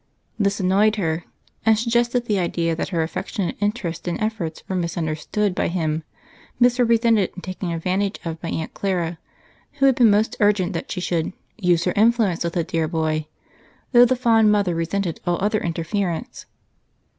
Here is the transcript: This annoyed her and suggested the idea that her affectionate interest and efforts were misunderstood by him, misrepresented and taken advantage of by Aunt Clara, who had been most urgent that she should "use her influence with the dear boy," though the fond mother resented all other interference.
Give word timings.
This 0.39 0.59
annoyed 0.59 0.95
her 0.95 1.25
and 1.63 1.77
suggested 1.77 2.25
the 2.25 2.39
idea 2.39 2.75
that 2.75 2.87
her 2.89 3.03
affectionate 3.03 3.55
interest 3.59 4.07
and 4.07 4.19
efforts 4.19 4.63
were 4.67 4.75
misunderstood 4.75 5.53
by 5.53 5.67
him, 5.67 6.03
misrepresented 6.59 7.29
and 7.35 7.43
taken 7.43 7.69
advantage 7.69 8.19
of 8.25 8.41
by 8.41 8.49
Aunt 8.49 8.73
Clara, 8.73 9.19
who 9.73 9.85
had 9.85 9.93
been 9.93 10.09
most 10.09 10.35
urgent 10.39 10.73
that 10.73 10.91
she 10.91 11.01
should 11.01 11.33
"use 11.55 11.83
her 11.83 11.93
influence 11.95 12.43
with 12.43 12.53
the 12.53 12.63
dear 12.63 12.87
boy," 12.87 13.27
though 13.91 14.05
the 14.05 14.15
fond 14.15 14.51
mother 14.51 14.73
resented 14.73 15.19
all 15.27 15.37
other 15.39 15.59
interference. 15.61 16.47